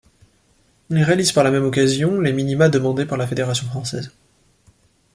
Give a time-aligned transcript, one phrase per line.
[0.89, 4.11] Il réalise par la même occasion les minima demandés par la Fédération française.